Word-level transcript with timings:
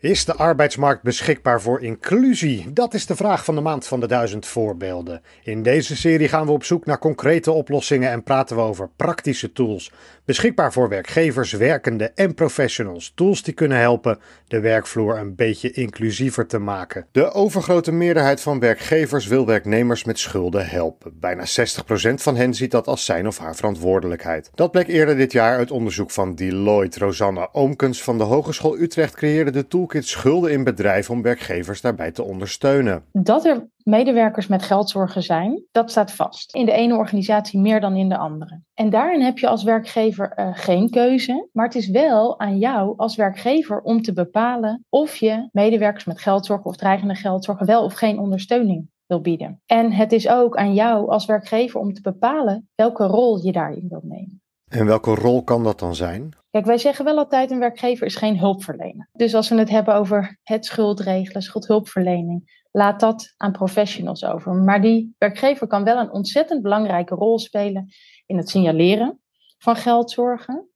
Is 0.00 0.24
de 0.24 0.34
arbeidsmarkt 0.34 1.02
beschikbaar 1.02 1.60
voor 1.60 1.82
inclusie? 1.82 2.72
Dat 2.72 2.94
is 2.94 3.06
de 3.06 3.16
vraag 3.16 3.44
van 3.44 3.54
de 3.54 3.60
maand 3.60 3.86
van 3.86 4.00
de 4.00 4.06
duizend 4.06 4.46
voorbeelden. 4.46 5.22
In 5.44 5.62
deze 5.62 5.96
serie 5.96 6.28
gaan 6.28 6.46
we 6.46 6.52
op 6.52 6.64
zoek 6.64 6.86
naar 6.86 6.98
concrete 6.98 7.52
oplossingen 7.52 8.10
en 8.10 8.22
praten 8.22 8.56
we 8.56 8.62
over 8.62 8.90
praktische 8.96 9.52
tools. 9.52 9.92
Beschikbaar 10.24 10.72
voor 10.72 10.88
werkgevers, 10.88 11.52
werkenden 11.52 12.16
en 12.16 12.34
professionals. 12.34 13.12
Tools 13.14 13.42
die 13.42 13.54
kunnen 13.54 13.78
helpen 13.78 14.18
de 14.48 14.60
werkvloer 14.60 15.18
een 15.18 15.34
beetje 15.34 15.70
inclusiever 15.70 16.46
te 16.46 16.58
maken. 16.58 17.06
De 17.12 17.32
overgrote 17.32 17.92
meerderheid 17.92 18.40
van 18.40 18.60
werkgevers 18.60 19.26
wil 19.26 19.46
werknemers 19.46 20.04
met 20.04 20.18
schulden 20.18 20.66
helpen. 20.66 21.12
Bijna 21.20 21.44
60% 21.46 22.14
van 22.14 22.36
hen 22.36 22.54
ziet 22.54 22.70
dat 22.70 22.86
als 22.86 23.04
zijn 23.04 23.26
of 23.26 23.38
haar 23.38 23.56
verantwoordelijkheid. 23.56 24.50
Dat 24.54 24.70
bleek 24.70 24.88
eerder 24.88 25.16
dit 25.16 25.32
jaar 25.32 25.56
uit 25.56 25.70
onderzoek 25.70 26.10
van 26.10 26.34
Deloitte. 26.34 26.98
Rosanna 26.98 27.48
Oomkens 27.52 28.02
van 28.02 28.18
de 28.18 28.24
Hogeschool 28.24 28.78
Utrecht 28.78 29.14
creëerde 29.14 29.50
de 29.50 29.68
tool 29.68 29.88
schulden 29.98 30.52
in 30.52 30.64
bedrijven 30.64 31.14
om 31.14 31.22
werkgevers 31.22 31.80
daarbij 31.80 32.10
te 32.10 32.22
ondersteunen. 32.22 33.04
Dat 33.12 33.44
er 33.44 33.68
medewerkers 33.82 34.46
met 34.46 34.62
geldzorgen 34.62 35.22
zijn, 35.22 35.64
dat 35.72 35.90
staat 35.90 36.12
vast. 36.12 36.54
In 36.54 36.66
de 36.66 36.72
ene 36.72 36.96
organisatie 36.96 37.60
meer 37.60 37.80
dan 37.80 37.96
in 37.96 38.08
de 38.08 38.16
andere. 38.16 38.60
En 38.74 38.90
daarin 38.90 39.20
heb 39.20 39.38
je 39.38 39.48
als 39.48 39.62
werkgever 39.62 40.32
uh, 40.36 40.48
geen 40.52 40.90
keuze, 40.90 41.48
maar 41.52 41.66
het 41.66 41.74
is 41.74 41.88
wel 41.88 42.40
aan 42.40 42.58
jou 42.58 42.94
als 42.96 43.16
werkgever 43.16 43.80
om 43.80 44.02
te 44.02 44.12
bepalen 44.12 44.84
of 44.88 45.16
je 45.16 45.48
medewerkers 45.52 46.04
met 46.04 46.20
geldzorgen 46.20 46.66
of 46.66 46.76
dreigende 46.76 47.14
geldzorgen 47.14 47.66
wel 47.66 47.84
of 47.84 47.94
geen 47.94 48.18
ondersteuning 48.18 48.88
wil 49.06 49.20
bieden. 49.20 49.60
En 49.66 49.92
het 49.92 50.12
is 50.12 50.28
ook 50.28 50.56
aan 50.56 50.74
jou 50.74 51.08
als 51.08 51.26
werkgever 51.26 51.80
om 51.80 51.92
te 51.92 52.00
bepalen 52.00 52.68
welke 52.74 53.04
rol 53.04 53.44
je 53.44 53.52
daarin 53.52 53.86
wil 53.88 54.02
nemen. 54.04 54.42
En 54.70 54.86
welke 54.86 55.14
rol 55.14 55.42
kan 55.42 55.64
dat 55.64 55.78
dan 55.78 55.94
zijn? 55.94 56.30
Kijk, 56.50 56.64
wij 56.64 56.78
zeggen 56.78 57.04
wel 57.04 57.18
altijd: 57.18 57.50
een 57.50 57.58
werkgever 57.58 58.06
is 58.06 58.16
geen 58.16 58.38
hulpverlener. 58.38 59.08
Dus 59.12 59.34
als 59.34 59.48
we 59.48 59.54
het 59.54 59.70
hebben 59.70 59.94
over 59.94 60.38
het 60.42 60.64
schuldregelen, 60.64 61.42
schuldhulpverlening, 61.42 62.62
laat 62.70 63.00
dat 63.00 63.34
aan 63.36 63.52
professionals 63.52 64.24
over. 64.24 64.54
Maar 64.54 64.80
die 64.80 65.14
werkgever 65.18 65.66
kan 65.66 65.84
wel 65.84 65.98
een 65.98 66.12
ontzettend 66.12 66.62
belangrijke 66.62 67.14
rol 67.14 67.38
spelen 67.38 67.88
in 68.26 68.36
het 68.36 68.48
signaleren 68.48 69.20
van 69.58 69.76
geldzorgen, 69.76 70.68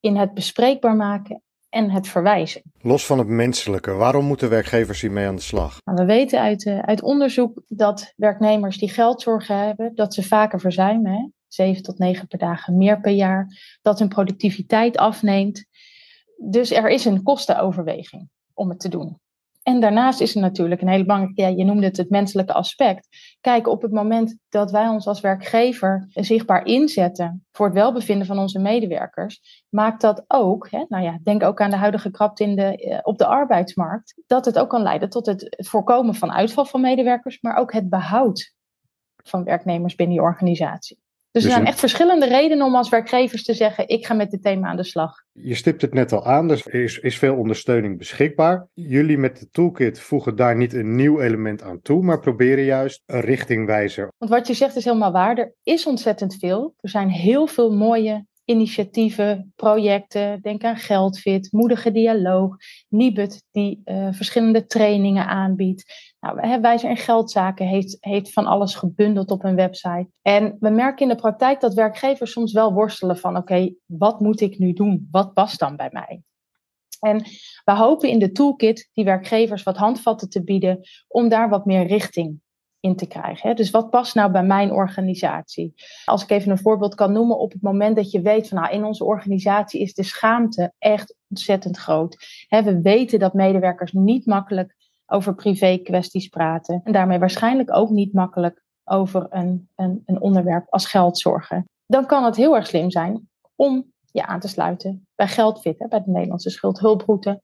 in 0.00 0.16
het 0.16 0.34
bespreekbaar 0.34 0.96
maken 0.96 1.42
en 1.68 1.90
het 1.90 2.08
verwijzen. 2.08 2.62
Los 2.80 3.06
van 3.06 3.18
het 3.18 3.28
menselijke, 3.28 3.92
waarom 3.92 4.24
moeten 4.24 4.50
werkgevers 4.50 5.00
hiermee 5.00 5.26
aan 5.26 5.36
de 5.36 5.42
slag? 5.42 5.78
Nou, 5.84 5.98
we 5.98 6.04
weten 6.04 6.40
uit, 6.40 6.64
uh, 6.64 6.78
uit 6.78 7.02
onderzoek 7.02 7.62
dat 7.66 8.12
werknemers 8.16 8.78
die 8.78 8.88
geldzorgen 8.90 9.58
hebben, 9.58 9.94
dat 9.94 10.14
ze 10.14 10.22
vaker 10.22 10.60
verzuimen. 10.60 11.12
Hè? 11.12 11.26
7 11.48 11.82
tot 11.82 11.98
9 11.98 12.26
per 12.26 12.38
dagen 12.38 12.76
meer 12.76 13.00
per 13.00 13.12
jaar, 13.12 13.46
dat 13.82 13.98
hun 13.98 14.08
productiviteit 14.08 14.96
afneemt. 14.96 15.64
Dus 16.36 16.70
er 16.70 16.88
is 16.88 17.04
een 17.04 17.22
kostenoverweging 17.22 18.28
om 18.54 18.68
het 18.68 18.80
te 18.80 18.88
doen. 18.88 19.20
En 19.68 19.80
daarnaast 19.80 20.20
is 20.20 20.34
er 20.34 20.40
natuurlijk 20.40 20.80
een 20.80 20.88
hele 20.88 21.04
belangrijke, 21.04 21.42
ja, 21.42 21.48
je 21.48 21.64
noemde 21.64 21.86
het 21.86 21.96
het 21.96 22.10
menselijke 22.10 22.52
aspect. 22.52 23.08
Kijk, 23.40 23.66
op 23.66 23.82
het 23.82 23.92
moment 23.92 24.38
dat 24.48 24.70
wij 24.70 24.88
ons 24.88 25.06
als 25.06 25.20
werkgever 25.20 26.08
zichtbaar 26.12 26.64
inzetten 26.64 27.46
voor 27.52 27.66
het 27.66 27.74
welbevinden 27.74 28.26
van 28.26 28.38
onze 28.38 28.58
medewerkers, 28.58 29.64
maakt 29.68 30.00
dat 30.00 30.24
ook, 30.28 30.70
hè, 30.70 30.84
nou 30.88 31.04
ja, 31.04 31.18
denk 31.22 31.42
ook 31.42 31.60
aan 31.60 31.70
de 31.70 31.76
huidige 31.76 32.10
krapte 32.10 32.44
in 32.44 32.56
de, 32.56 32.76
eh, 32.76 32.98
op 33.02 33.18
de 33.18 33.26
arbeidsmarkt, 33.26 34.22
dat 34.26 34.44
het 34.44 34.58
ook 34.58 34.68
kan 34.68 34.82
leiden 34.82 35.10
tot 35.10 35.26
het 35.26 35.56
voorkomen 35.58 36.14
van 36.14 36.32
uitval 36.32 36.64
van 36.64 36.80
medewerkers, 36.80 37.40
maar 37.40 37.56
ook 37.56 37.72
het 37.72 37.88
behoud 37.88 38.54
van 39.16 39.44
werknemers 39.44 39.94
binnen 39.94 40.16
die 40.16 40.24
organisatie. 40.24 40.98
Dus, 41.30 41.42
er 41.42 41.48
dus 41.48 41.58
zijn 41.58 41.66
echt 41.66 41.78
verschillende 41.78 42.26
redenen 42.26 42.66
om 42.66 42.74
als 42.74 42.88
werkgevers 42.88 43.44
te 43.44 43.54
zeggen: 43.54 43.88
ik 43.88 44.06
ga 44.06 44.14
met 44.14 44.30
dit 44.30 44.42
thema 44.42 44.68
aan 44.68 44.76
de 44.76 44.84
slag. 44.84 45.12
Je 45.32 45.54
stipt 45.54 45.82
het 45.82 45.94
net 45.94 46.12
al 46.12 46.24
aan, 46.24 46.48
dus 46.48 46.66
er 46.66 46.74
is, 46.74 46.98
is 46.98 47.18
veel 47.18 47.36
ondersteuning 47.36 47.98
beschikbaar. 47.98 48.68
Jullie 48.74 49.18
met 49.18 49.38
de 49.38 49.48
toolkit 49.50 50.00
voegen 50.00 50.36
daar 50.36 50.56
niet 50.56 50.72
een 50.72 50.96
nieuw 50.96 51.20
element 51.20 51.62
aan 51.62 51.80
toe, 51.80 52.02
maar 52.02 52.20
proberen 52.20 52.64
juist 52.64 53.02
een 53.06 53.20
richtingwijzer. 53.20 54.12
Want 54.18 54.30
wat 54.30 54.46
je 54.46 54.54
zegt 54.54 54.76
is 54.76 54.84
helemaal 54.84 55.12
waar. 55.12 55.38
Er 55.38 55.54
is 55.62 55.86
ontzettend 55.86 56.36
veel. 56.38 56.74
Er 56.80 56.88
zijn 56.88 57.08
heel 57.08 57.46
veel 57.46 57.70
mooie 57.76 58.26
initiatieven, 58.48 59.52
projecten. 59.56 60.40
Denk 60.42 60.64
aan 60.64 60.76
Geldfit, 60.76 61.52
Moedige 61.52 61.92
Dialoog, 61.92 62.56
Nibud, 62.88 63.42
die 63.50 63.82
uh, 63.84 64.08
verschillende 64.10 64.66
trainingen 64.66 65.26
aanbiedt. 65.26 66.12
Nou, 66.20 66.60
Wijzer 66.60 66.90
en 66.90 66.96
Geldzaken 66.96 67.66
heeft, 67.66 67.96
heeft 68.00 68.32
van 68.32 68.46
alles 68.46 68.74
gebundeld 68.74 69.30
op 69.30 69.44
een 69.44 69.54
website. 69.54 70.08
En 70.22 70.56
we 70.60 70.70
merken 70.70 71.02
in 71.02 71.14
de 71.14 71.20
praktijk 71.20 71.60
dat 71.60 71.74
werkgevers 71.74 72.32
soms 72.32 72.52
wel 72.52 72.72
worstelen 72.72 73.18
van: 73.18 73.36
oké, 73.36 73.74
wat 73.86 74.20
moet 74.20 74.40
ik 74.40 74.58
nu 74.58 74.72
doen? 74.72 75.08
Wat 75.10 75.34
past 75.34 75.58
dan 75.58 75.76
bij 75.76 75.88
mij? 75.92 76.22
En 77.00 77.24
we 77.64 77.72
hopen 77.72 78.08
in 78.08 78.18
de 78.18 78.32
toolkit 78.32 78.90
die 78.92 79.04
werkgevers 79.04 79.62
wat 79.62 79.76
handvatten 79.76 80.28
te 80.28 80.44
bieden 80.44 80.80
om 81.08 81.28
daar 81.28 81.48
wat 81.48 81.64
meer 81.64 81.86
richting 81.86 82.40
in 82.80 82.96
te 82.96 83.06
krijgen. 83.06 83.56
Dus 83.56 83.70
wat 83.70 83.90
past 83.90 84.14
nou 84.14 84.30
bij 84.30 84.42
mijn 84.42 84.72
organisatie? 84.72 85.74
Als 86.04 86.22
ik 86.22 86.30
even 86.30 86.50
een 86.50 86.58
voorbeeld 86.58 86.94
kan 86.94 87.12
noemen, 87.12 87.38
op 87.38 87.52
het 87.52 87.62
moment 87.62 87.96
dat 87.96 88.10
je 88.10 88.20
weet 88.20 88.48
van 88.48 88.58
nou, 88.58 88.72
in 88.72 88.84
onze 88.84 89.04
organisatie 89.04 89.80
is 89.80 89.94
de 89.94 90.02
schaamte 90.02 90.72
echt 90.78 91.16
ontzettend 91.28 91.76
groot. 91.76 92.16
We 92.48 92.80
weten 92.80 93.18
dat 93.18 93.34
medewerkers 93.34 93.92
niet 93.92 94.26
makkelijk 94.26 94.76
over 95.06 95.34
privé 95.34 95.78
kwesties 95.78 96.28
praten 96.28 96.80
en 96.84 96.92
daarmee 96.92 97.18
waarschijnlijk 97.18 97.76
ook 97.76 97.90
niet 97.90 98.12
makkelijk 98.12 98.62
over 98.84 99.26
een, 99.30 99.68
een, 99.74 100.02
een 100.04 100.20
onderwerp 100.20 100.66
als 100.70 100.86
geldzorgen. 100.86 101.64
Dan 101.86 102.06
kan 102.06 102.24
het 102.24 102.36
heel 102.36 102.56
erg 102.56 102.66
slim 102.66 102.90
zijn 102.90 103.28
om 103.54 103.92
je 104.10 104.26
aan 104.26 104.40
te 104.40 104.48
sluiten 104.48 105.06
bij 105.14 105.28
Geldfit, 105.28 105.88
bij 105.88 106.02
de 106.04 106.10
Nederlandse 106.10 106.50
schuldhulproute 106.50 107.40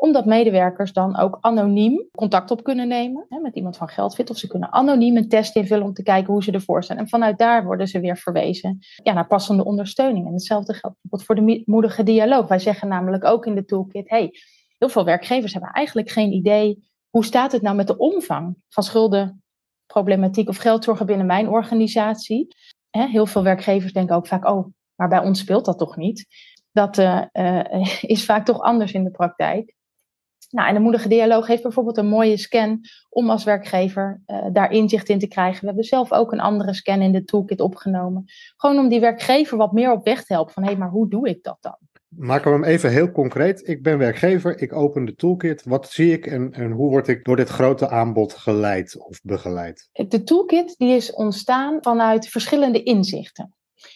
omdat 0.00 0.26
medewerkers 0.26 0.92
dan 0.92 1.16
ook 1.16 1.38
anoniem 1.40 2.08
contact 2.10 2.50
op 2.50 2.64
kunnen 2.64 2.88
nemen 2.88 3.26
hè, 3.28 3.38
met 3.38 3.54
iemand 3.54 3.76
van 3.76 3.88
Geldfit. 3.88 4.30
Of 4.30 4.38
ze 4.38 4.46
kunnen 4.46 4.72
anoniem 4.72 5.16
een 5.16 5.28
test 5.28 5.56
invullen 5.56 5.84
om 5.84 5.92
te 5.92 6.02
kijken 6.02 6.32
hoe 6.32 6.42
ze 6.42 6.52
ervoor 6.52 6.82
staan. 6.82 6.96
En 6.96 7.08
vanuit 7.08 7.38
daar 7.38 7.64
worden 7.64 7.86
ze 7.88 8.00
weer 8.00 8.16
verwezen 8.16 8.78
ja, 9.02 9.12
naar 9.12 9.26
passende 9.26 9.64
ondersteuning. 9.64 10.26
En 10.26 10.32
hetzelfde 10.32 10.74
geldt 10.74 10.96
bijvoorbeeld 11.00 11.24
voor 11.26 11.46
de 11.46 11.62
moedige 11.64 12.02
dialoog. 12.02 12.48
Wij 12.48 12.58
zeggen 12.58 12.88
namelijk 12.88 13.24
ook 13.24 13.46
in 13.46 13.54
de 13.54 13.64
toolkit, 13.64 14.08
hey, 14.08 14.30
heel 14.78 14.88
veel 14.88 15.04
werkgevers 15.04 15.52
hebben 15.52 15.70
eigenlijk 15.70 16.10
geen 16.10 16.32
idee 16.32 16.86
hoe 17.10 17.24
staat 17.24 17.52
het 17.52 17.62
nou 17.62 17.76
met 17.76 17.86
de 17.86 17.96
omvang 17.96 18.56
van 18.68 18.82
schuldenproblematiek 18.82 20.48
of 20.48 20.56
geldzorgen 20.56 21.06
binnen 21.06 21.26
mijn 21.26 21.48
organisatie. 21.48 22.46
Heel 22.90 23.26
veel 23.26 23.42
werkgevers 23.42 23.92
denken 23.92 24.16
ook 24.16 24.26
vaak, 24.26 24.46
oh, 24.46 24.66
maar 24.94 25.08
bij 25.08 25.18
ons 25.18 25.38
speelt 25.38 25.64
dat 25.64 25.78
toch 25.78 25.96
niet. 25.96 26.26
Dat 26.72 26.98
uh, 26.98 27.22
uh, 27.32 28.02
is 28.14 28.24
vaak 28.24 28.44
toch 28.44 28.60
anders 28.60 28.92
in 28.92 29.04
de 29.04 29.10
praktijk. 29.10 29.76
Nou, 30.50 30.68
en 30.68 30.74
de 30.74 30.80
moedige 30.80 31.08
dialoog 31.08 31.46
heeft 31.46 31.62
bijvoorbeeld 31.62 31.96
een 31.96 32.08
mooie 32.08 32.36
scan 32.36 32.80
om 33.08 33.30
als 33.30 33.44
werkgever 33.44 34.22
uh, 34.26 34.46
daar 34.52 34.70
inzicht 34.70 35.08
in 35.08 35.18
te 35.18 35.28
krijgen. 35.28 35.60
We 35.60 35.66
hebben 35.66 35.84
zelf 35.84 36.12
ook 36.12 36.32
een 36.32 36.40
andere 36.40 36.74
scan 36.74 37.00
in 37.00 37.12
de 37.12 37.24
toolkit 37.24 37.60
opgenomen. 37.60 38.24
Gewoon 38.56 38.78
om 38.78 38.88
die 38.88 39.00
werkgever 39.00 39.56
wat 39.56 39.72
meer 39.72 39.92
op 39.92 40.04
weg 40.04 40.24
te 40.24 40.32
helpen 40.32 40.52
van 40.52 40.62
hé, 40.62 40.68
hey, 40.68 40.78
maar 40.78 40.90
hoe 40.90 41.08
doe 41.08 41.28
ik 41.28 41.42
dat 41.42 41.56
dan? 41.60 41.76
Maken 42.08 42.50
we 42.50 42.56
hem 42.56 42.66
even 42.66 42.90
heel 42.90 43.10
concreet. 43.10 43.68
Ik 43.68 43.82
ben 43.82 43.98
werkgever, 43.98 44.60
ik 44.60 44.72
open 44.72 45.04
de 45.04 45.14
toolkit. 45.14 45.64
Wat 45.64 45.90
zie 45.90 46.12
ik 46.12 46.26
en, 46.26 46.52
en 46.52 46.70
hoe 46.70 46.90
word 46.90 47.08
ik 47.08 47.24
door 47.24 47.36
dit 47.36 47.48
grote 47.48 47.88
aanbod 47.88 48.32
geleid 48.32 48.98
of 48.98 49.20
begeleid? 49.22 49.88
De 49.92 50.22
toolkit 50.22 50.74
die 50.76 50.96
is 50.96 51.12
ontstaan 51.12 51.78
vanuit 51.80 52.28
verschillende 52.28 52.82
inzichten. 52.82 53.52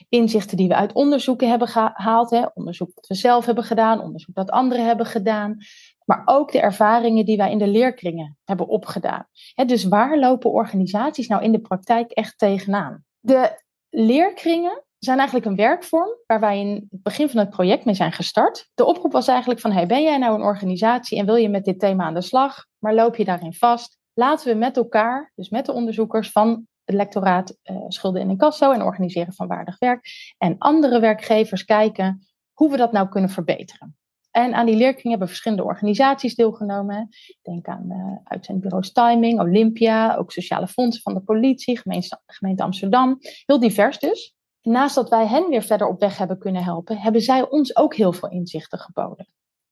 Inzichten 0.08 0.56
die 0.56 0.68
we 0.68 0.74
uit 0.74 0.92
onderzoeken 0.92 1.48
hebben 1.48 1.68
gehaald, 1.68 2.30
hè? 2.30 2.46
onderzoek 2.54 2.94
dat 2.94 3.06
we 3.06 3.14
zelf 3.14 3.46
hebben 3.46 3.64
gedaan, 3.64 4.00
onderzoek 4.00 4.34
dat 4.34 4.50
anderen 4.50 4.86
hebben 4.86 5.06
gedaan, 5.06 5.56
maar 6.04 6.22
ook 6.24 6.52
de 6.52 6.60
ervaringen 6.60 7.24
die 7.24 7.36
wij 7.36 7.50
in 7.50 7.58
de 7.58 7.66
leerkringen 7.66 8.38
hebben 8.44 8.68
opgedaan. 8.68 9.26
dus 9.66 9.84
waar 9.84 10.18
lopen 10.18 10.50
organisaties 10.50 11.28
nou 11.28 11.42
in 11.42 11.52
de 11.52 11.60
praktijk 11.60 12.10
echt 12.10 12.38
tegenaan? 12.38 13.04
De 13.20 13.62
leerkringen 13.90 14.84
zijn 14.98 15.18
eigenlijk 15.18 15.46
een 15.46 15.56
werkvorm 15.56 16.08
waar 16.26 16.40
wij 16.40 16.60
in 16.60 16.86
het 16.90 17.02
begin 17.02 17.28
van 17.28 17.40
het 17.40 17.50
project 17.50 17.84
mee 17.84 17.94
zijn 17.94 18.12
gestart. 18.12 18.70
De 18.74 18.84
oproep 18.84 19.12
was 19.12 19.28
eigenlijk 19.28 19.60
van, 19.60 19.72
hey, 19.72 19.86
ben 19.86 20.02
jij 20.02 20.18
nou 20.18 20.34
een 20.34 20.46
organisatie 20.46 21.18
en 21.18 21.26
wil 21.26 21.36
je 21.36 21.48
met 21.48 21.64
dit 21.64 21.78
thema 21.78 22.04
aan 22.04 22.14
de 22.14 22.20
slag, 22.20 22.66
maar 22.78 22.94
loop 22.94 23.16
je 23.16 23.24
daarin 23.24 23.54
vast? 23.54 23.98
Laten 24.14 24.52
we 24.52 24.58
met 24.58 24.76
elkaar, 24.76 25.32
dus 25.34 25.48
met 25.48 25.66
de 25.66 25.72
onderzoekers 25.72 26.30
van 26.30 26.66
het 26.84 26.94
lectoraat 26.94 27.56
uh, 27.64 27.76
Schulden 27.88 28.20
in 28.20 28.30
Incasso 28.30 28.72
en 28.72 28.82
Organiseren 28.82 29.32
van 29.32 29.46
Waardig 29.46 29.78
Werk 29.78 30.08
en 30.38 30.58
andere 30.58 31.00
werkgevers 31.00 31.64
kijken 31.64 32.26
hoe 32.52 32.70
we 32.70 32.76
dat 32.76 32.92
nou 32.92 33.08
kunnen 33.08 33.30
verbeteren. 33.30 33.96
En 34.32 34.54
aan 34.54 34.66
die 34.66 34.76
leerkring 34.76 35.08
hebben 35.08 35.28
verschillende 35.28 35.64
organisaties 35.64 36.34
deelgenomen. 36.34 37.08
Denk 37.42 37.66
aan 37.66 37.84
uh, 37.88 38.16
uitzendbureaus 38.24 38.92
Timing, 38.92 39.40
Olympia, 39.40 40.16
ook 40.16 40.32
sociale 40.32 40.66
fondsen 40.66 41.02
van 41.02 41.14
de 41.14 41.20
politie, 41.20 41.78
gemeente, 41.78 42.20
gemeente 42.26 42.62
Amsterdam. 42.62 43.18
Heel 43.46 43.58
divers 43.58 43.98
dus. 43.98 44.34
Naast 44.62 44.94
dat 44.94 45.08
wij 45.08 45.26
hen 45.26 45.48
weer 45.48 45.62
verder 45.62 45.86
op 45.86 46.00
weg 46.00 46.18
hebben 46.18 46.38
kunnen 46.38 46.64
helpen, 46.64 46.98
hebben 46.98 47.20
zij 47.20 47.48
ons 47.50 47.76
ook 47.76 47.94
heel 47.94 48.12
veel 48.12 48.28
inzichten 48.28 48.78
geboden. 48.78 49.26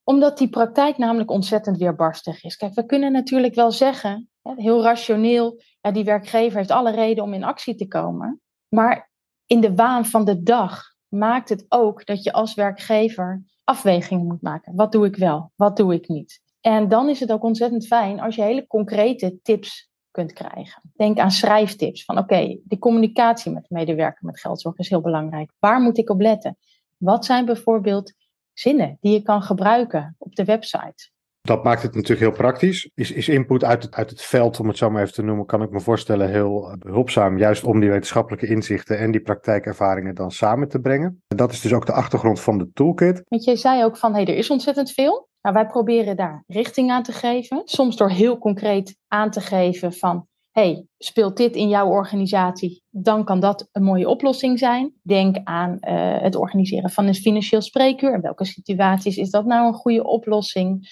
Omdat 0.04 0.38
die 0.38 0.48
praktijk 0.48 0.98
namelijk 0.98 1.30
ontzettend 1.30 1.78
weerbarstig 1.78 2.44
is. 2.44 2.56
Kijk, 2.56 2.74
we 2.74 2.86
kunnen 2.86 3.12
natuurlijk 3.12 3.54
wel 3.54 3.72
zeggen, 3.72 4.30
heel 4.42 4.82
rationeel, 4.82 5.62
ja, 5.80 5.90
die 5.90 6.04
werkgever 6.04 6.58
heeft 6.58 6.70
alle 6.70 6.90
reden 6.90 7.24
om 7.24 7.34
in 7.34 7.44
actie 7.44 7.74
te 7.74 7.88
komen. 7.88 8.40
Maar 8.68 9.10
in 9.46 9.60
de 9.60 9.74
waan 9.74 10.06
van 10.06 10.24
de 10.24 10.42
dag 10.42 10.82
maakt 11.10 11.48
het 11.48 11.66
ook 11.68 12.06
dat 12.06 12.22
je 12.22 12.32
als 12.32 12.54
werkgever 12.54 13.42
afwegingen 13.64 14.26
moet 14.26 14.42
maken. 14.42 14.74
Wat 14.74 14.92
doe 14.92 15.06
ik 15.06 15.16
wel? 15.16 15.52
Wat 15.56 15.76
doe 15.76 15.94
ik 15.94 16.08
niet? 16.08 16.42
En 16.60 16.88
dan 16.88 17.08
is 17.08 17.20
het 17.20 17.32
ook 17.32 17.42
ontzettend 17.42 17.86
fijn 17.86 18.20
als 18.20 18.34
je 18.34 18.42
hele 18.42 18.66
concrete 18.66 19.38
tips 19.42 19.90
kunt 20.10 20.32
krijgen. 20.32 20.82
Denk 20.96 21.18
aan 21.18 21.30
schrijftips. 21.30 22.04
Van 22.04 22.18
oké, 22.18 22.58
de 22.64 22.78
communicatie 22.78 23.52
met 23.52 23.62
de 23.68 23.74
medewerker 23.74 24.26
met 24.26 24.40
geldzorg 24.40 24.78
is 24.78 24.88
heel 24.88 25.00
belangrijk. 25.00 25.52
Waar 25.58 25.80
moet 25.80 25.98
ik 25.98 26.10
op 26.10 26.20
letten? 26.20 26.56
Wat 26.96 27.24
zijn 27.24 27.44
bijvoorbeeld 27.44 28.12
zinnen 28.52 28.96
die 29.00 29.12
je 29.12 29.22
kan 29.22 29.42
gebruiken 29.42 30.14
op 30.18 30.34
de 30.34 30.44
website? 30.44 31.10
Dat 31.40 31.64
maakt 31.64 31.82
het 31.82 31.94
natuurlijk 31.94 32.20
heel 32.20 32.36
praktisch. 32.36 32.90
Is, 32.94 33.12
is 33.12 33.28
input 33.28 33.64
uit 33.64 33.82
het, 33.82 33.94
uit 33.94 34.10
het 34.10 34.22
veld, 34.22 34.60
om 34.60 34.68
het 34.68 34.76
zo 34.76 34.90
maar 34.90 35.02
even 35.02 35.14
te 35.14 35.22
noemen, 35.22 35.46
kan 35.46 35.62
ik 35.62 35.70
me 35.70 35.80
voorstellen 35.80 36.30
heel 36.30 36.74
behulpzaam. 36.78 37.38
Juist 37.38 37.64
om 37.64 37.80
die 37.80 37.90
wetenschappelijke 37.90 38.46
inzichten 38.46 38.98
en 38.98 39.10
die 39.10 39.20
praktijkervaringen 39.20 40.14
dan 40.14 40.30
samen 40.30 40.68
te 40.68 40.80
brengen. 40.80 41.22
En 41.28 41.36
dat 41.36 41.52
is 41.52 41.60
dus 41.60 41.72
ook 41.72 41.86
de 41.86 41.92
achtergrond 41.92 42.40
van 42.40 42.58
de 42.58 42.70
toolkit. 42.72 43.22
Want 43.28 43.44
je 43.44 43.56
zei 43.56 43.84
ook 43.84 43.96
van, 43.96 44.14
hé, 44.14 44.22
hey, 44.22 44.32
er 44.32 44.38
is 44.38 44.50
ontzettend 44.50 44.92
veel. 44.92 45.28
Nou, 45.42 45.54
wij 45.54 45.66
proberen 45.66 46.16
daar 46.16 46.44
richting 46.46 46.90
aan 46.90 47.02
te 47.02 47.12
geven. 47.12 47.62
Soms 47.64 47.96
door 47.96 48.10
heel 48.10 48.38
concreet 48.38 48.96
aan 49.08 49.30
te 49.30 49.40
geven 49.40 49.92
van, 49.92 50.26
hey, 50.50 50.86
speelt 50.98 51.36
dit 51.36 51.56
in 51.56 51.68
jouw 51.68 51.88
organisatie, 51.88 52.82
dan 52.90 53.24
kan 53.24 53.40
dat 53.40 53.68
een 53.72 53.82
mooie 53.82 54.08
oplossing 54.08 54.58
zijn. 54.58 54.94
Denk 55.02 55.36
aan 55.44 55.70
uh, 55.80 56.20
het 56.20 56.34
organiseren 56.36 56.90
van 56.90 57.06
een 57.06 57.14
financieel 57.14 57.62
spreekuur. 57.62 58.14
In 58.14 58.20
welke 58.20 58.44
situaties 58.44 59.16
is 59.16 59.30
dat 59.30 59.44
nou 59.44 59.66
een 59.66 59.74
goede 59.74 60.04
oplossing? 60.04 60.88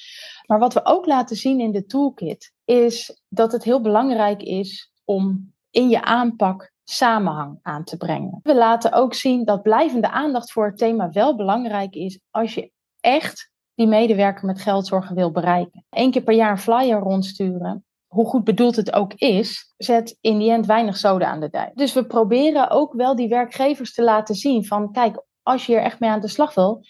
Maar 0.47 0.59
wat 0.59 0.75
we 0.75 0.81
ook 0.85 1.07
laten 1.07 1.37
zien 1.37 1.61
in 1.61 1.73
de 1.73 1.87
toolkit, 1.87 2.53
is 2.65 3.23
dat 3.29 3.53
het 3.53 3.65
heel 3.65 3.81
belangrijk 3.81 4.43
is 4.43 4.93
om 5.05 5.53
in 5.71 5.89
je 5.89 6.03
aanpak 6.03 6.73
samenhang 6.85 7.59
aan 7.63 7.85
te 7.85 7.97
brengen. 7.97 8.41
We 8.43 8.55
laten 8.55 8.93
ook 8.93 9.15
zien 9.15 9.45
dat 9.45 9.63
blijvende 9.63 10.11
aandacht 10.11 10.53
voor 10.53 10.67
het 10.67 10.79
thema 10.79 11.11
wel 11.11 11.37
belangrijk 11.37 11.95
is 11.95 12.21
als 12.31 12.55
je 12.55 12.71
echt 13.01 13.51
die 13.75 13.87
medewerker 13.87 14.47
met 14.47 14.61
geldzorgen 14.61 15.15
wil 15.15 15.31
bereiken. 15.31 15.85
Eén 15.91 16.11
keer 16.11 16.23
per 16.23 16.35
jaar 16.35 16.51
een 16.51 16.59
flyer 16.59 16.99
rondsturen, 16.99 17.85
hoe 18.09 18.27
goed 18.27 18.45
bedoeld 18.45 18.77
het 18.77 18.93
ook 18.93 19.15
is, 19.15 19.75
zet 19.77 20.17
in 20.21 20.39
die 20.39 20.51
end 20.51 20.67
weinig 20.67 20.97
zoden 20.97 21.29
aan 21.29 21.41
de 21.41 21.49
dijk. 21.49 21.77
Dus 21.77 21.93
we 21.93 22.07
proberen 22.07 22.71
ook 22.71 22.93
wel 22.93 23.17
die 23.17 23.29
werkgevers 23.29 23.95
te 23.95 24.03
laten 24.03 24.35
zien 24.35 24.65
van 24.65 24.93
kijk, 24.93 25.25
als 25.43 25.67
je 25.67 25.75
er 25.75 25.83
echt 25.83 26.01
mee 26.01 26.11
aan 26.11 26.21
de 26.21 26.29
slag 26.29 26.55
wil, 26.55 26.85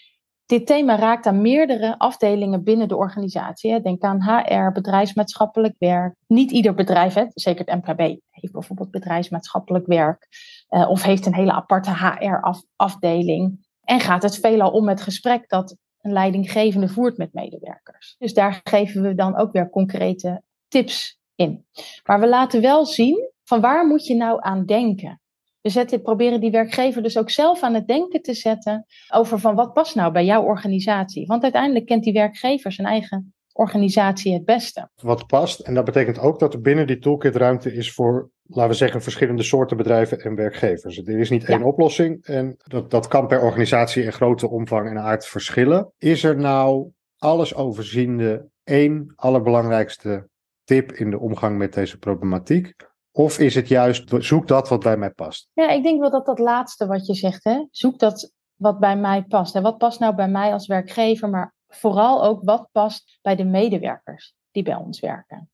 dit 0.45 0.65
thema 0.65 0.97
raakt 0.97 1.25
aan 1.25 1.41
meerdere 1.41 1.97
afdelingen 1.97 2.63
binnen 2.63 2.87
de 2.87 2.95
organisatie. 2.95 3.81
Denk 3.81 4.03
aan 4.03 4.23
HR, 4.23 4.71
bedrijfsmaatschappelijk 4.71 5.75
werk. 5.77 6.15
Niet 6.27 6.51
ieder 6.51 6.73
bedrijf, 6.73 7.13
zeker 7.33 7.65
het 7.65 7.85
MKB, 7.85 7.99
heeft 8.29 8.53
bijvoorbeeld 8.53 8.91
bedrijfsmaatschappelijk 8.91 9.85
werk. 9.85 10.27
Uh, 10.69 10.89
of 10.89 11.03
heeft 11.03 11.25
een 11.25 11.35
hele 11.35 11.51
aparte 11.51 11.91
HR-afdeling. 11.91 13.67
En 13.83 13.99
gaat 13.99 14.23
het 14.23 14.39
veelal 14.39 14.71
om 14.71 14.87
het 14.87 15.01
gesprek 15.01 15.49
dat 15.49 15.75
een 16.01 16.11
leidinggevende 16.11 16.87
voert 16.87 17.17
met 17.17 17.33
medewerkers. 17.33 18.15
Dus 18.17 18.33
daar 18.33 18.59
geven 18.63 19.01
we 19.01 19.15
dan 19.15 19.37
ook 19.37 19.51
weer 19.51 19.69
concrete 19.69 20.41
tips 20.69 21.19
in. 21.35 21.65
Maar 22.05 22.19
we 22.19 22.27
laten 22.27 22.61
wel 22.61 22.85
zien 22.85 23.31
van 23.43 23.61
waar 23.61 23.87
moet 23.87 24.05
je 24.05 24.15
nou 24.15 24.37
aan 24.41 24.65
denken. 24.65 25.21
We 25.61 25.69
zetten, 25.69 26.01
proberen 26.01 26.41
die 26.41 26.51
werkgever 26.51 27.03
dus 27.03 27.17
ook 27.17 27.29
zelf 27.29 27.61
aan 27.63 27.73
het 27.73 27.87
denken 27.87 28.21
te 28.21 28.33
zetten 28.33 28.85
over 29.13 29.39
van 29.39 29.55
wat 29.55 29.73
past 29.73 29.95
nou 29.95 30.11
bij 30.11 30.25
jouw 30.25 30.43
organisatie. 30.43 31.25
Want 31.25 31.43
uiteindelijk 31.43 31.85
kent 31.85 32.03
die 32.03 32.13
werkgever 32.13 32.71
zijn 32.71 32.87
eigen 32.87 33.33
organisatie 33.53 34.33
het 34.33 34.45
beste. 34.45 34.89
Wat 34.95 35.27
past. 35.27 35.59
En 35.59 35.73
dat 35.73 35.85
betekent 35.85 36.19
ook 36.19 36.39
dat 36.39 36.53
er 36.53 36.61
binnen 36.61 36.87
die 36.87 36.99
toolkit 36.99 37.35
ruimte 37.35 37.73
is 37.73 37.93
voor, 37.93 38.29
laten 38.43 38.71
we 38.71 38.77
zeggen, 38.77 39.01
verschillende 39.01 39.43
soorten 39.43 39.77
bedrijven 39.77 40.19
en 40.19 40.35
werkgevers. 40.35 40.97
Er 40.97 41.19
is 41.19 41.29
niet 41.29 41.45
één 41.45 41.63
oplossing 41.63 42.25
en 42.25 42.55
dat, 42.57 42.91
dat 42.91 43.07
kan 43.07 43.27
per 43.27 43.41
organisatie 43.41 44.03
in 44.03 44.13
grote 44.13 44.49
omvang 44.49 44.89
en 44.89 44.99
aard 44.99 45.25
verschillen. 45.25 45.91
Is 45.97 46.23
er 46.23 46.37
nou 46.37 46.91
alles 47.17 47.55
overziende 47.55 48.49
één 48.63 49.13
allerbelangrijkste 49.15 50.29
tip 50.69 50.91
in 50.91 51.09
de 51.09 51.19
omgang 51.19 51.57
met 51.57 51.73
deze 51.73 51.97
problematiek? 51.97 52.75
Of 53.11 53.39
is 53.39 53.55
het 53.55 53.67
juist, 53.67 54.13
zoek 54.17 54.47
dat 54.47 54.69
wat 54.69 54.79
bij 54.79 54.97
mij 54.97 55.09
past? 55.09 55.49
Ja, 55.53 55.69
ik 55.69 55.83
denk 55.83 55.99
wel 55.99 56.09
dat 56.09 56.25
dat 56.25 56.39
laatste 56.39 56.87
wat 56.87 57.05
je 57.05 57.13
zegt, 57.13 57.43
hè? 57.43 57.65
zoek 57.71 57.99
dat 57.99 58.31
wat 58.55 58.79
bij 58.79 58.97
mij 58.97 59.23
past. 59.23 59.55
En 59.55 59.61
wat 59.61 59.77
past 59.77 59.99
nou 59.99 60.15
bij 60.15 60.27
mij 60.27 60.53
als 60.53 60.67
werkgever, 60.67 61.29
maar 61.29 61.53
vooral 61.67 62.23
ook 62.23 62.43
wat 62.43 62.69
past 62.71 63.19
bij 63.21 63.35
de 63.35 63.43
medewerkers 63.43 64.33
die 64.51 64.63
bij 64.63 64.75
ons 64.75 64.99
werken. 64.99 65.49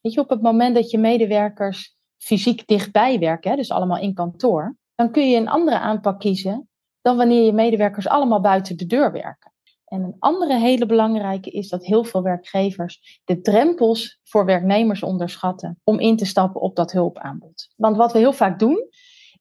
Weet 0.00 0.12
je, 0.12 0.20
op 0.20 0.28
het 0.28 0.42
moment 0.42 0.74
dat 0.74 0.90
je 0.90 0.98
medewerkers 0.98 1.96
fysiek 2.16 2.66
dichtbij 2.66 3.18
werken, 3.18 3.50
hè, 3.50 3.56
dus 3.56 3.70
allemaal 3.70 3.98
in 3.98 4.14
kantoor, 4.14 4.76
dan 4.94 5.10
kun 5.10 5.30
je 5.30 5.36
een 5.36 5.48
andere 5.48 5.78
aanpak 5.78 6.20
kiezen 6.20 6.68
dan 7.00 7.16
wanneer 7.16 7.44
je 7.44 7.52
medewerkers 7.52 8.08
allemaal 8.08 8.40
buiten 8.40 8.76
de 8.76 8.86
deur 8.86 9.12
werken. 9.12 9.51
En 9.92 10.02
een 10.02 10.16
andere 10.18 10.58
hele 10.58 10.86
belangrijke 10.86 11.50
is 11.50 11.68
dat 11.68 11.84
heel 11.84 12.04
veel 12.04 12.22
werkgevers 12.22 13.20
de 13.24 13.40
drempels 13.40 14.20
voor 14.22 14.44
werknemers 14.44 15.02
onderschatten 15.02 15.80
om 15.84 16.00
in 16.00 16.16
te 16.16 16.24
stappen 16.24 16.60
op 16.60 16.76
dat 16.76 16.92
hulpaanbod. 16.92 17.68
Want 17.76 17.96
wat 17.96 18.12
we 18.12 18.18
heel 18.18 18.32
vaak 18.32 18.58
doen, 18.58 18.88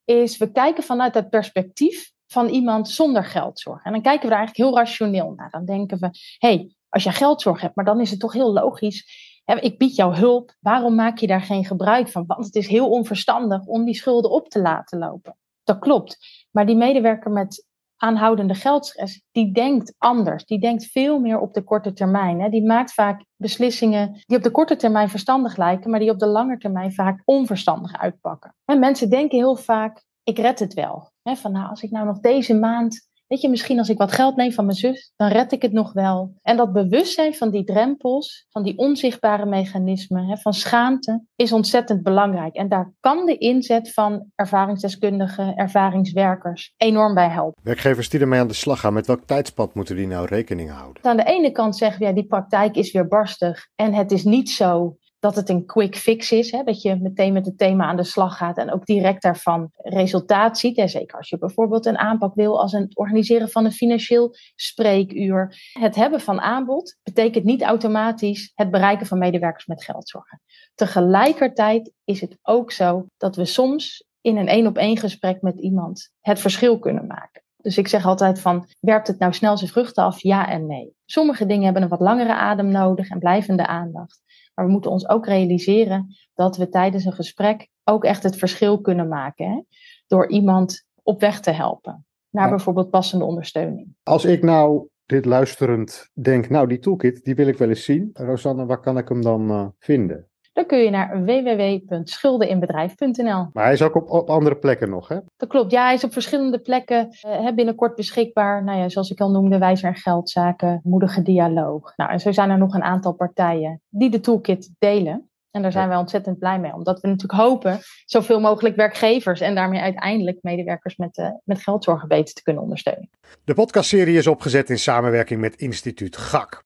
is 0.06 0.38
we 0.38 0.52
kijken 0.52 0.84
vanuit 0.84 1.14
het 1.14 1.30
perspectief 1.30 2.12
van 2.28 2.48
iemand 2.48 2.90
zonder 2.90 3.26
geldzorg. 3.26 3.84
En 3.84 3.92
dan 3.92 4.02
kijken 4.02 4.24
we 4.24 4.30
daar 4.30 4.38
eigenlijk 4.38 4.70
heel 4.70 4.78
rationeel 4.78 5.34
naar. 5.36 5.50
Dan 5.50 5.66
denken 5.66 6.00
we, 6.00 6.10
hey, 6.38 6.76
als 6.90 7.04
je 7.04 7.12
geldzorg 7.12 7.62
hebt, 7.62 7.76
maar 7.76 7.86
dan 7.86 8.00
is 8.00 8.12
het 8.12 8.20
toch 8.20 8.34
heel 8.34 8.54
logisch. 8.54 9.30
Ik 9.46 9.78
bied 9.78 9.96
jou 9.96 10.16
hulp, 10.16 10.56
waarom 10.60 10.96
maak 10.96 11.18
je 11.18 11.28
daar 11.28 11.42
geen 11.42 11.66
gebruik 11.66 12.10
van? 12.10 12.24
Want 12.28 12.46
het 12.46 12.56
is 12.56 12.68
heel 12.68 12.90
onverstandig 12.90 13.66
om 13.66 13.86
die 13.86 13.96
schulden 13.96 14.32
op 14.32 14.50
te 14.50 14.62
laten 14.62 15.00
lopen. 15.00 15.38
Dat 15.64 15.80
klopt. 15.80 16.18
Maar 16.52 16.66
die 16.66 16.76
medewerker 16.76 17.32
met 17.32 17.70
aanhoudende 18.02 18.56
geldstress, 18.56 19.22
die 19.32 19.54
denkt 19.54 19.96
anders. 19.98 20.46
Die 20.46 20.60
denkt 20.60 20.86
veel 20.86 21.20
meer 21.20 21.40
op 21.40 21.54
de 21.54 21.64
korte 21.64 21.94
termijn. 21.94 22.42
Hè. 22.42 22.50
Die 22.50 22.66
maakt 22.66 22.94
vaak 22.94 23.24
beslissingen 23.36 24.24
die 24.26 24.38
op 24.38 24.44
de 24.44 24.52
korte 24.52 24.76
termijn 24.76 25.10
verstandig 25.10 25.58
lijken, 25.58 25.90
maar 25.90 26.00
die 26.00 26.10
op 26.10 26.20
de 26.20 26.28
lange 26.28 26.58
termijn 26.58 26.94
vaak 26.94 27.22
onverstandig 27.26 27.98
uitpakken. 27.98 28.56
En 28.66 28.80
mensen 28.80 29.10
denken 29.10 29.38
heel 29.38 29.56
vaak, 29.56 30.04
ik 30.24 30.38
red 30.38 30.60
het 30.60 30.74
wel. 30.74 31.12
Hè, 31.22 31.36
van 31.36 31.52
nou, 31.52 31.70
als 31.70 31.82
ik 31.82 31.92
nou 31.92 32.06
nog 32.06 32.20
deze 32.20 32.54
maand 32.54 33.10
Weet 33.32 33.42
je, 33.42 33.50
misschien 33.50 33.78
als 33.78 33.90
ik 33.90 33.98
wat 33.98 34.12
geld 34.12 34.36
neem 34.36 34.52
van 34.52 34.66
mijn 34.66 34.78
zus, 34.78 35.14
dan 35.16 35.28
red 35.28 35.52
ik 35.52 35.62
het 35.62 35.72
nog 35.72 35.94
wel. 35.94 36.34
En 36.42 36.58
dat 36.58 36.74
bewustzijn 36.74 37.34
van 37.34 37.50
die 37.50 37.64
drempels, 37.64 38.46
van 38.50 38.64
die 38.64 38.78
onzichtbare 38.78 39.46
mechanismen, 39.46 40.26
hè, 40.26 40.38
van 40.38 40.54
schaamte, 40.54 41.24
is 41.36 41.52
ontzettend 41.52 42.04
belangrijk. 42.04 42.56
En 42.56 42.70
daar 42.70 42.94
kan 43.00 43.26
de 43.26 43.38
inzet 43.38 43.94
van 43.94 44.26
ervaringsdeskundigen, 44.36 45.56
ervaringswerkers 45.56 46.74
enorm 46.78 47.14
bij 47.14 47.30
helpen. 47.30 47.64
Werkgevers 47.64 48.10
die 48.10 48.20
ermee 48.20 48.40
aan 48.40 48.48
de 48.48 48.54
slag 48.54 48.80
gaan, 48.80 48.94
met 48.94 49.08
welk 49.08 49.26
tijdspad 49.26 49.74
moeten 49.74 49.96
die 49.96 50.08
nou 50.08 50.26
rekening 50.26 50.72
houden? 50.72 51.04
Aan 51.04 51.18
de 51.18 51.24
ene 51.24 51.52
kant 51.52 51.78
zeggen 51.78 52.00
we, 52.00 52.06
ja, 52.06 52.14
die 52.14 52.28
praktijk 52.28 52.76
is 52.76 52.92
weer 52.92 53.08
barstig 53.08 53.68
en 53.76 53.94
het 53.94 54.12
is 54.12 54.24
niet 54.24 54.50
zo 54.50 54.98
dat 55.22 55.36
het 55.36 55.50
een 55.50 55.66
quick 55.66 55.96
fix 55.96 56.32
is. 56.32 56.52
Hè? 56.52 56.64
Dat 56.64 56.82
je 56.82 56.96
meteen 57.02 57.34
met 57.34 57.46
het 57.46 57.58
thema 57.58 57.86
aan 57.86 57.96
de 57.96 58.04
slag 58.04 58.38
gaat 58.38 58.58
en 58.58 58.72
ook 58.72 58.86
direct 58.86 59.22
daarvan 59.22 59.70
resultaat 59.76 60.58
ziet. 60.58 60.78
En 60.78 60.90
zeker 60.90 61.18
als 61.18 61.30
je 61.30 61.38
bijvoorbeeld 61.38 61.86
een 61.86 61.98
aanpak 61.98 62.36
wil 62.36 62.62
als 62.62 62.72
het 62.72 62.98
organiseren 62.98 63.50
van 63.50 63.66
een 63.66 63.72
financieel 63.72 64.36
spreekuur. 64.56 65.56
Het 65.80 65.96
hebben 65.96 66.22
van 66.22 66.42
aanbod 66.42 66.98
betekent 67.04 67.44
niet 67.44 67.62
automatisch 67.62 68.52
het 68.56 68.72
bereiken 68.72 69.06
van 69.06 69.18
medewerkers 69.18 69.66
met 69.66 69.84
geldzorgen. 69.84 70.42
Tegelijkertijd 70.76 71.92
is 72.04 72.22
het 72.22 72.38
ook 72.42 72.72
zo 72.72 73.06
dat 73.18 73.36
we 73.36 73.46
soms 73.46 74.06
in 74.22 74.38
een 74.38 74.48
één 74.48 74.68
op 74.68 74.78
één 74.78 74.98
gesprek 74.98 75.42
met 75.42 75.60
iemand 75.60 76.10
het 76.20 76.40
verschil 76.40 76.80
kunnen 76.80 77.08
maken. 77.08 77.44
Dus 77.58 77.78
ik 77.78 77.88
zeg 77.88 78.06
altijd 78.06 78.40
van, 78.40 78.68
werpt 78.80 79.08
het 79.08 79.20
nou 79.20 79.34
snel 79.34 79.58
zijn 79.58 79.70
vruchten 79.70 80.04
af? 80.04 80.22
Ja 80.22 80.48
en 80.48 80.68
nee. 80.68 80.96
Sommige 81.06 81.46
dingen 81.46 81.64
hebben 81.64 81.82
een 81.82 81.90
wat 81.90 82.00
langere 82.00 82.34
adem 82.34 82.68
nodig 82.68 83.10
en 83.10 83.20
blijvende 83.20 83.68
aandacht. 83.68 84.21
Maar 84.54 84.66
we 84.66 84.72
moeten 84.72 84.92
ons 84.92 85.10
ook 85.10 85.26
realiseren 85.26 86.16
dat 86.34 86.58
we 86.58 86.70
tijdens 86.70 87.06
een 87.06 87.14
gesprek 87.14 87.70
ook 87.84 88.04
echt 88.04 88.24
het 88.24 88.36
verschil 88.36 88.82
kunnen 88.82 89.08
maken. 89.08 89.50
Hè? 89.50 89.62
Door 90.08 90.30
iemand 90.30 90.86
op 91.04 91.20
weg 91.20 91.40
te 91.40 91.52
helpen 91.52 92.06
naar 92.30 92.50
bijvoorbeeld 92.50 92.90
passende 92.90 93.26
ondersteuning. 93.26 93.96
Als 94.04 94.26
ik 94.26 94.44
nou 94.44 94.88
dit 95.06 95.26
luisterend 95.26 96.10
denk, 96.14 96.50
nou 96.50 96.68
die 96.68 96.80
toolkit, 96.80 97.24
die 97.24 97.36
wil 97.36 97.48
ik 97.48 97.58
wel 97.58 97.70
eens 97.70 97.84
zien. 97.84 98.10
Rosanne, 98.14 98.66
waar 98.66 98.80
kan 98.80 98.98
ik 98.98 99.10
hem 99.10 99.22
dan 99.22 99.52
uh, 99.52 99.68
vinden? 99.80 100.31
Dan 100.54 100.66
kun 100.66 100.78
je 100.78 100.90
naar 100.90 101.24
www.schuldeninbedrijf.nl. 101.24 103.48
Maar 103.54 103.64
hij 103.64 103.74
is 103.74 103.82
ook 103.82 103.96
op, 103.96 104.10
op 104.10 104.30
andere 104.30 104.56
plekken 104.56 104.90
nog, 104.90 105.08
hè? 105.08 105.18
Dat 105.38 105.50
klopt. 105.50 105.72
Ja, 105.72 105.84
hij 105.84 105.94
is 105.94 106.04
op 106.04 106.14
verschillende 106.14 106.60
plekken 106.60 107.08
uh, 107.28 107.52
binnenkort 107.56 107.96
beschikbaar. 107.96 108.64
Nou 108.64 108.80
ja, 108.80 108.90
zoals 108.90 109.10
ik 109.10 109.20
al 109.20 109.32
noemde, 109.32 109.58
wijzer 109.58 109.88
en 109.88 109.96
geldzaken, 109.96 110.82
moedige 110.84 111.22
dialoog. 111.22 111.94
Nou, 111.96 112.12
en 112.12 112.20
zo 112.20 112.32
zijn 112.32 112.50
er 112.50 112.58
nog 112.58 112.74
een 112.74 112.84
aantal 112.84 113.14
partijen 113.14 113.82
die 113.90 114.10
de 114.10 114.20
toolkit 114.20 114.74
delen. 114.80 115.26
En 115.52 115.62
daar 115.62 115.72
zijn 115.72 115.88
wij 115.88 115.98
ontzettend 115.98 116.40
blij 116.40 116.60
mee, 116.60 116.74
omdat 116.74 117.02
we 117.02 117.08
natuurlijk 117.08 117.42
hopen 117.42 117.80
zoveel 118.06 118.40
mogelijk 118.40 118.76
werkgevers 118.76 119.42
en 119.42 119.56
daarmee 119.56 119.82
uiteindelijk 119.82 120.38
medewerkers 120.42 120.96
met, 120.96 121.18
uh, 121.18 121.28
met 121.44 121.64
geldzorgen 121.64 122.08
beter 122.08 122.34
te 122.34 122.44
kunnen 122.44 122.62
ondersteunen. 122.62 123.10
De 123.44 123.54
podcastserie 123.54 124.18
is 124.18 124.28
opgezet 124.28 124.70
in 124.70 124.80
samenwerking 124.80 125.42
met 125.42 125.56
instituut 125.56 126.18
GAK. 126.18 126.64